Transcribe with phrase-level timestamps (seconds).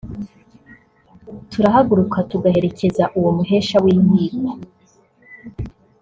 [1.51, 4.45] turahaguruka tugaherekeza uwo muhesha w’inkiko